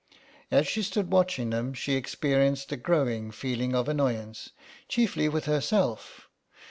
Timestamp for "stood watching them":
0.81-1.75